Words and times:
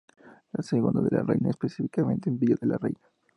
La 0.53 0.63
segunda 0.63 0.99
en 1.01 1.09
La 1.15 1.21
Reina, 1.21 1.51
específicamente 1.51 2.27
en 2.27 2.39
"Villa 2.39 2.55
La 2.61 2.79
Reina". 2.79 2.97